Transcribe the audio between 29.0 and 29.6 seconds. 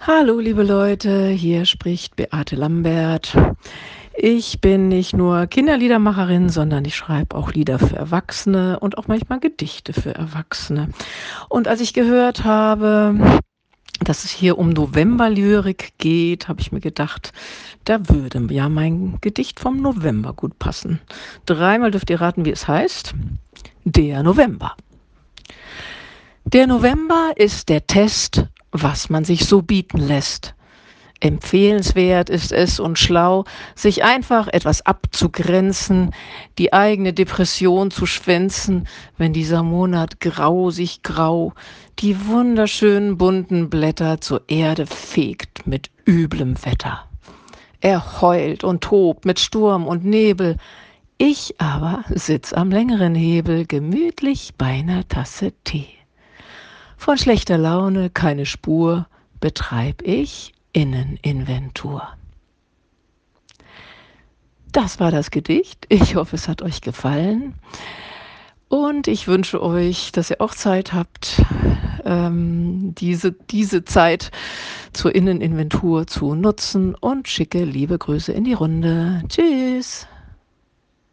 man sich